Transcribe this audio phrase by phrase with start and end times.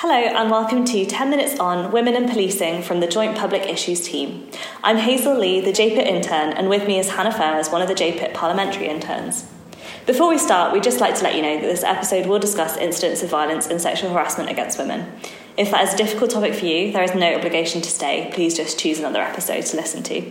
[0.00, 4.06] Hello, and welcome to 10 Minutes on Women and Policing from the Joint Public Issues
[4.06, 4.46] team.
[4.84, 7.94] I'm Hazel Lee, the JPIT intern, and with me is Hannah Fairs, one of the
[7.94, 9.50] JPIT parliamentary interns.
[10.04, 12.76] Before we start, we'd just like to let you know that this episode will discuss
[12.76, 15.10] incidents of violence and sexual harassment against women.
[15.56, 18.30] If that is a difficult topic for you, there is no obligation to stay.
[18.34, 20.30] Please just choose another episode to listen to.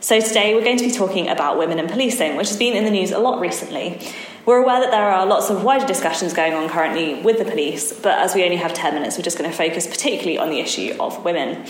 [0.00, 2.84] So, today we're going to be talking about women and policing, which has been in
[2.84, 3.98] the news a lot recently.
[4.46, 7.92] We're aware that there are lots of wider discussions going on currently with the police,
[7.92, 10.60] but as we only have 10 minutes, we're just going to focus particularly on the
[10.60, 11.66] issue of women.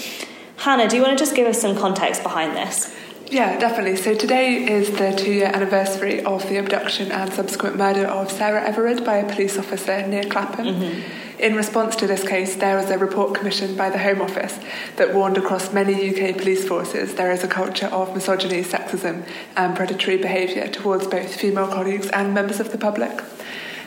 [0.58, 2.94] Hannah, do you want to just give us some context behind this?
[3.28, 3.96] Yeah, definitely.
[3.96, 8.62] So today is the two year anniversary of the abduction and subsequent murder of Sarah
[8.62, 10.66] Everard by a police officer near Clapham.
[10.66, 11.25] Mm-hmm.
[11.38, 14.58] In response to this case, there was a report commissioned by the Home Office
[14.96, 19.76] that warned across many UK police forces there is a culture of misogyny, sexism, and
[19.76, 23.20] predatory behaviour towards both female colleagues and members of the public.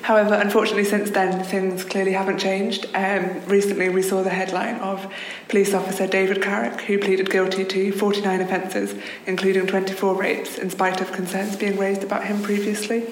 [0.04, 2.86] However, unfortunately, since then, things clearly haven't changed.
[2.94, 5.12] Um, recently, we saw the headline of
[5.48, 8.94] police officer David Carrick, who pleaded guilty to 49 offences,
[9.26, 13.08] including 24 rapes, in spite of concerns being raised about him previously.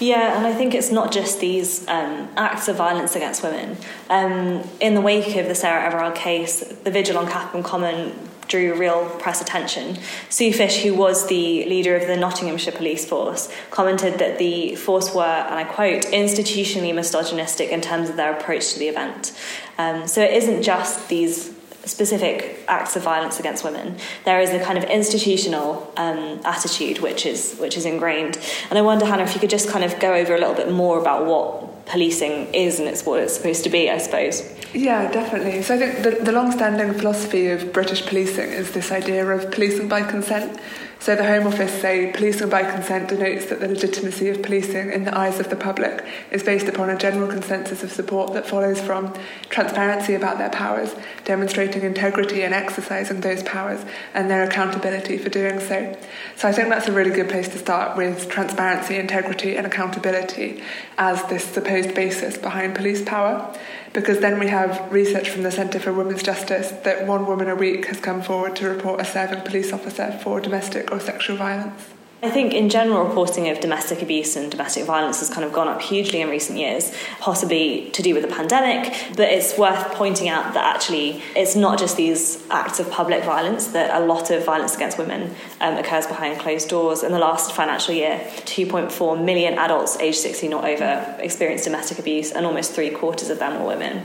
[0.00, 3.76] Yeah, and I think it's not just these um, acts of violence against women.
[4.08, 8.12] Um, in the wake of the Sarah Everard case, the vigil on Clapham Common
[8.48, 9.98] drew real press attention.
[10.28, 15.14] Sue Fish, who was the leader of the Nottinghamshire Police Force, commented that the force
[15.14, 19.38] were, and I quote, institutionally misogynistic in terms of their approach to the event.
[19.78, 21.54] Um, so it isn't just these
[21.90, 23.96] specific acts of violence against women.
[24.24, 28.38] There is a kind of institutional um, attitude which is which is ingrained.
[28.68, 30.70] And I wonder, Hannah, if you could just kind of go over a little bit
[30.70, 34.48] more about what policing is and it's what it's supposed to be, I suppose.
[34.72, 35.62] Yeah, definitely.
[35.62, 39.88] So I think the, the long-standing philosophy of British policing is this idea of policing
[39.88, 40.60] by consent.
[41.00, 45.04] So the Home Office say policing by consent denotes that the legitimacy of policing in
[45.04, 48.82] the eyes of the public is based upon a general consensus of support that follows
[48.82, 49.14] from
[49.48, 55.58] transparency about their powers, demonstrating integrity and exercising those powers, and their accountability for doing
[55.58, 55.96] so.
[56.36, 60.62] So I think that's a really good place to start with transparency, integrity, and accountability
[60.98, 63.56] as this supposed basis behind police power
[63.92, 67.54] because then we have research from the Centre for Women's Justice that one woman a
[67.54, 71.88] week has come forward to report a serving police officer for domestic or sexual violence.
[72.22, 75.68] I think in general, reporting of domestic abuse and domestic violence has kind of gone
[75.68, 78.94] up hugely in recent years, possibly to do with the pandemic.
[79.16, 83.68] But it's worth pointing out that actually it's not just these acts of public violence,
[83.68, 87.02] that a lot of violence against women um, occurs behind closed doors.
[87.02, 92.32] In the last financial year, 2.4 million adults aged 16 or over experienced domestic abuse,
[92.32, 94.02] and almost three quarters of them were women.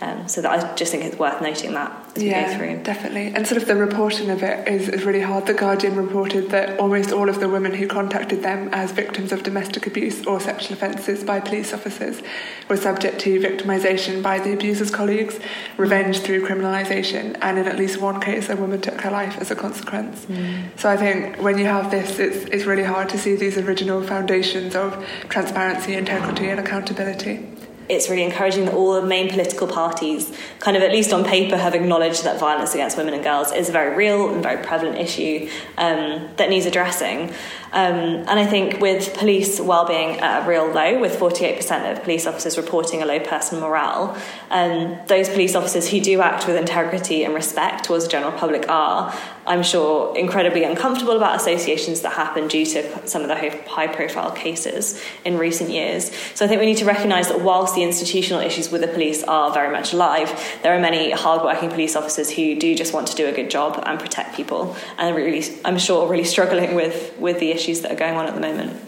[0.00, 2.82] Um, so that I just think it's worth noting that as yeah, we go through.
[2.84, 3.32] Definitely.
[3.34, 5.46] And sort of the reporting of it is, is really hard.
[5.46, 9.42] The Guardian reported that almost all of the women who contacted them as victims of
[9.42, 12.22] domestic abuse or sexual offences by police officers
[12.68, 15.40] were subject to victimisation by the abuser's colleagues,
[15.76, 19.50] revenge through criminalisation, and in at least one case, a woman took her life as
[19.50, 20.26] a consequence.
[20.26, 20.78] Mm.
[20.78, 24.02] So I think when you have this, it's, it's really hard to see these original
[24.02, 27.44] foundations of transparency, integrity, and accountability
[27.88, 31.56] it's really encouraging that all the main political parties, kind of at least on paper,
[31.56, 34.98] have acknowledged that violence against women and girls is a very real and very prevalent
[34.98, 37.30] issue um, that needs addressing.
[37.72, 42.26] Um, and I think with police well-being at a real low, with 48% of police
[42.26, 44.16] officers reporting a low personal morale,
[44.50, 48.68] um, those police officers who do act with integrity and respect towards the general public
[48.70, 49.14] are,
[49.48, 53.36] I'm sure, incredibly uncomfortable about associations that happen due to some of the
[53.66, 56.12] high-profile cases in recent years.
[56.34, 59.24] So I think we need to recognise that whilst the institutional issues with the police
[59.24, 60.28] are very much alive,
[60.62, 63.82] there are many hard-working police officers who do just want to do a good job
[63.86, 67.96] and protect people, and really, I'm sure, really struggling with with the issues that are
[67.96, 68.78] going on at the moment.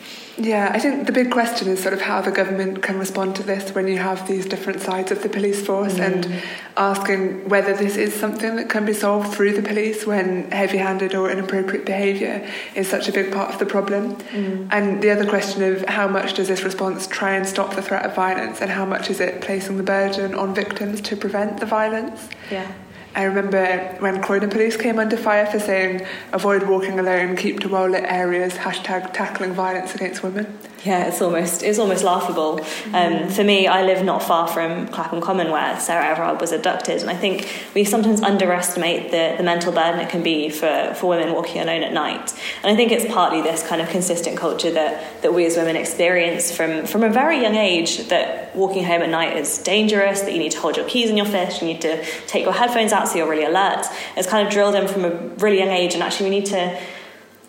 [0.43, 3.43] Yeah, I think the big question is sort of how the government can respond to
[3.43, 6.07] this when you have these different sides of the police force mm.
[6.07, 6.43] and
[6.79, 11.15] asking whether this is something that can be solved through the police when heavy handed
[11.15, 14.17] or inappropriate behaviour is such a big part of the problem.
[14.17, 14.69] Mm.
[14.71, 18.07] And the other question of how much does this response try and stop the threat
[18.07, 21.67] of violence and how much is it placing the burden on victims to prevent the
[21.67, 22.31] violence?
[22.51, 22.73] Yeah.
[23.15, 27.69] I remember when Croydon Police came under fire for saying, avoid walking alone, keep to
[27.69, 30.59] well lit areas, hashtag tackling violence against women.
[30.85, 32.65] Yeah, it's almost it's almost laughable.
[32.95, 37.03] Um, for me, I live not far from Clapham Common, where Sarah Everard was abducted,
[37.03, 41.09] and I think we sometimes underestimate the, the mental burden it can be for, for
[41.09, 42.33] women walking alone at night.
[42.63, 45.77] And I think it's partly this kind of consistent culture that, that we as women
[45.77, 50.33] experience from, from a very young age that walking home at night is dangerous, that
[50.33, 52.93] you need to hold your keys in your fist, you need to take your headphones
[52.93, 53.87] out so you're really alert.
[54.17, 56.81] It's kind of drilled in from a really young age, and actually we need to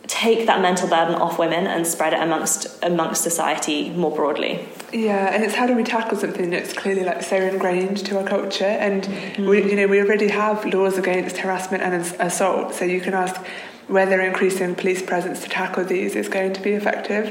[0.08, 4.68] take that mental burden off women and spread it amongst amongst society more broadly.
[4.92, 8.28] Yeah, and it's how do we tackle something that's clearly like so ingrained to our
[8.28, 9.48] culture, and mm.
[9.48, 12.74] we, you know, we already have laws against harassment and assault.
[12.74, 13.42] So you can ask
[13.92, 17.28] whether increasing police presence to tackle these is going to be effective.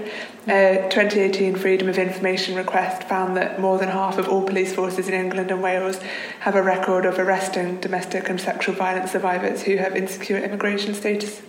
[0.46, 4.74] Uh, a 2018 Freedom of Information request found that more than half of all police
[4.74, 5.98] forces in England and Wales
[6.40, 11.40] have a record of arresting domestic and sexual violence survivors who have insecure immigration status.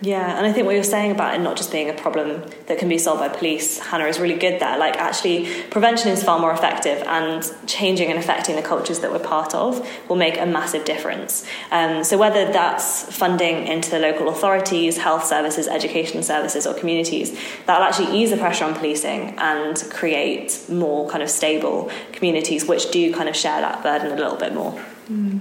[0.00, 2.78] Yeah, and I think what you're saying about it not just being a problem that
[2.78, 4.78] can be solved by police, Hannah, is really good there.
[4.78, 9.18] Like, actually, prevention is far more effective, and changing and affecting the cultures that we're
[9.18, 11.44] part of will make a massive difference.
[11.72, 17.36] Um, so, whether that's funding into the local authorities, health services, education services, or communities,
[17.66, 22.92] that'll actually ease the pressure on policing and create more kind of stable communities which
[22.92, 24.80] do kind of share that burden a little bit more.
[25.10, 25.40] Mm.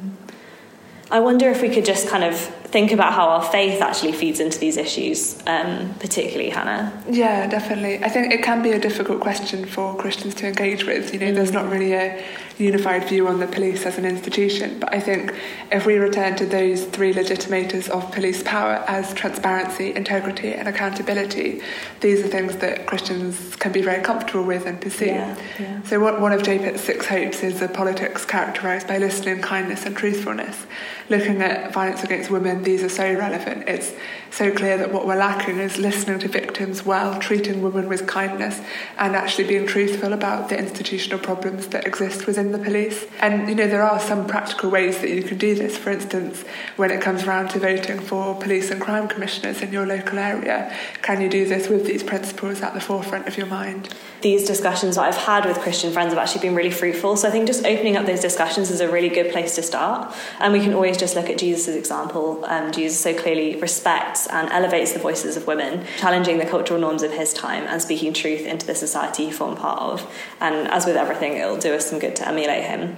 [1.09, 4.39] I wonder if we could just kind of think about how our faith actually feeds
[4.39, 6.91] into these issues, um, particularly Hannah.
[7.09, 8.03] Yeah, definitely.
[8.03, 11.13] I think it can be a difficult question for Christians to engage with.
[11.13, 11.35] You know, mm.
[11.35, 12.23] there's not really a
[12.57, 15.33] unified view on the police as an institution, but I think
[15.71, 21.61] if we return to those three legitimators of police power as transparency, integrity, and accountability,
[22.01, 25.05] these are things that Christians can be very comfortable with and pursue.
[25.05, 25.83] Yeah, yeah.
[25.83, 29.95] So, what, one of JPIT's six hopes is a politics characterised by listening, kindness, and
[29.95, 30.65] truthfulness.
[31.09, 33.67] Looking at violence against women, these are so relevant.
[33.67, 33.93] It's
[34.31, 38.61] so clear that what we're lacking is listening to victims well, treating women with kindness,
[38.97, 43.05] and actually being truthful about the institutional problems that exist within the police.
[43.19, 45.77] And you know, there are some practical ways that you can do this.
[45.77, 46.43] For instance,
[46.75, 50.75] when it comes around to voting for police and crime commissioners in your local area,
[51.01, 53.93] can you do this with these principles at the forefront of your mind?
[54.21, 57.17] These discussions that I've had with Christian friends have actually been really fruitful.
[57.17, 60.13] So I think just opening up those discussions is a really good place to start.
[60.39, 62.43] And we can always just look at Jesus' example.
[62.45, 67.03] Um, Jesus so clearly respects and elevates the voices of women, challenging the cultural norms
[67.03, 70.11] of his time and speaking truth into the society he formed part of.
[70.39, 72.97] And as with everything, it'll do us some good to emulate him.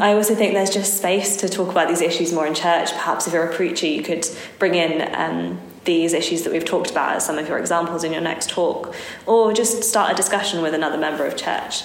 [0.00, 2.92] I also think there's just space to talk about these issues more in church.
[2.92, 4.28] Perhaps if you're a preacher, you could
[4.58, 8.12] bring in um, these issues that we've talked about as some of your examples in
[8.12, 8.94] your next talk,
[9.26, 11.82] or just start a discussion with another member of church.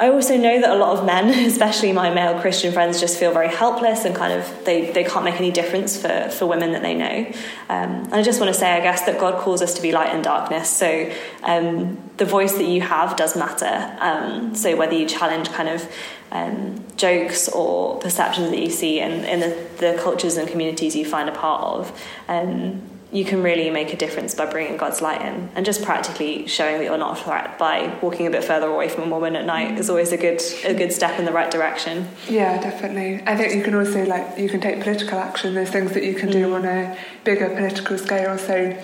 [0.00, 3.32] I also know that a lot of men, especially my male Christian friends, just feel
[3.32, 6.82] very helpless and kind of they, they can't make any difference for, for women that
[6.82, 7.26] they know.
[7.68, 9.92] Um, and I just want to say, I guess, that God calls us to be
[9.92, 10.68] light in darkness.
[10.68, 11.12] So
[11.42, 13.96] um, the voice that you have does matter.
[14.00, 15.88] Um, so whether you challenge kind of
[16.32, 21.04] um, jokes or perceptions that you see in, in the, the cultures and communities you
[21.04, 22.82] find a part of, um,
[23.14, 26.78] you can really make a difference by bringing God's light in and just practically showing
[26.78, 29.46] that you're not a threat by walking a bit further away from a woman at
[29.46, 32.08] night is always a good a good step in the right direction.
[32.28, 33.22] Yeah, definitely.
[33.24, 35.54] I think you can also like you can take political action.
[35.54, 36.54] There's things that you can do mm.
[36.56, 38.36] on a bigger political scale.
[38.36, 38.76] So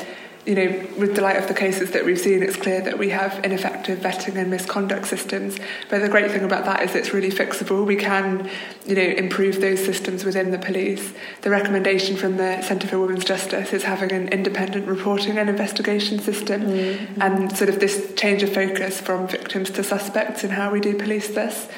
[0.47, 3.11] you know, with the light of the cases that we've seen, it's clear that we
[3.11, 5.59] have ineffective vetting and misconduct systems.
[5.91, 7.85] But the great thing about that is it's really fixable.
[7.85, 8.49] We can,
[8.87, 11.13] you know, improve those systems within the police.
[11.43, 16.19] The recommendation from the Centre for Women's Justice is having an independent reporting and investigation
[16.19, 17.21] system, mm-hmm.
[17.21, 20.97] and sort of this change of focus from victims to suspects in how we do
[20.97, 21.69] police this.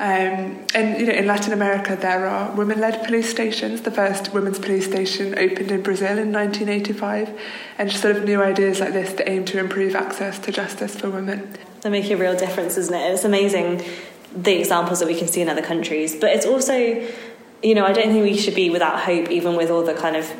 [0.00, 3.82] Um, and you know, in Latin America, there are women-led police stations.
[3.82, 7.38] The first women's police station opened in Brazil in 1985,
[7.76, 11.10] and sort of new ideas like this that aim to improve access to justice for
[11.10, 11.54] women.
[11.82, 13.12] They make a real difference, isn't it?
[13.12, 13.84] It's amazing
[14.34, 16.74] the examples that we can see in other countries, but it's also,
[17.62, 20.16] you know, I don't think we should be without hope, even with all the kind
[20.16, 20.32] of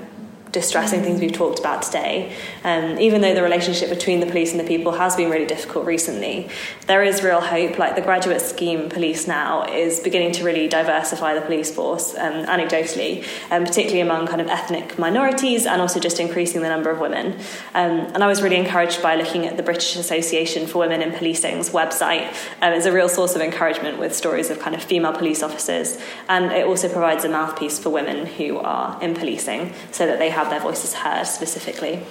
[0.52, 2.34] distressing things we've talked about today.
[2.64, 5.86] Um, even though the relationship between the police and the people has been really difficult
[5.86, 6.48] recently,
[6.86, 7.78] there is real hope.
[7.78, 12.44] Like the graduate scheme police now is beginning to really diversify the police force, um,
[12.46, 16.98] anecdotally, um, particularly among kind of ethnic minorities and also just increasing the number of
[16.98, 17.38] women.
[17.74, 21.12] Um, and I was really encouraged by looking at the British Association for Women in
[21.12, 22.34] Policing's website.
[22.60, 25.98] Um, it's a real source of encouragement with stories of kind of female police officers,
[26.28, 30.30] and it also provides a mouthpiece for women who are in policing so that they
[30.30, 32.02] have have their voices heard specifically.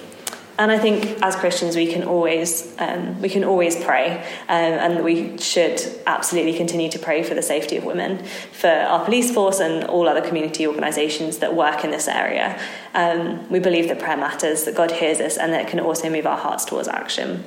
[0.60, 5.02] And I think as Christians, we can always um, we can always pray, um, and
[5.02, 8.22] we should absolutely continue to pray for the safety of women,
[8.52, 12.60] for our police force and all other community organisations that work in this area.
[12.92, 16.10] Um, we believe that prayer matters, that God hears us, and that it can also
[16.10, 17.44] move our hearts towards action.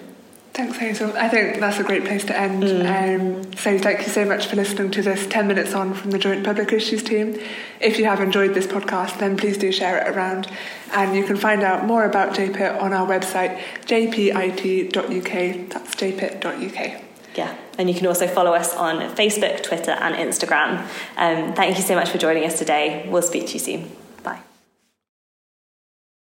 [0.53, 1.17] Thanks, Hazel.
[1.17, 2.61] I think that's a great place to end.
[2.61, 2.85] Mm.
[2.85, 6.19] Um, so, thank you so much for listening to this 10 minutes on from the
[6.19, 7.39] Joint Public Issues team.
[7.79, 10.47] If you have enjoyed this podcast, then please do share it around.
[10.91, 15.69] And you can find out more about JPIT on our website, jpit.uk.
[15.69, 17.01] That's jpit.uk.
[17.35, 20.81] Yeah, and you can also follow us on Facebook, Twitter, and Instagram.
[21.17, 23.07] Um, thank you so much for joining us today.
[23.09, 24.02] We'll speak to you soon.